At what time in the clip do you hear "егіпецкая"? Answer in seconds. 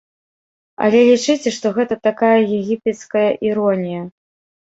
2.59-3.29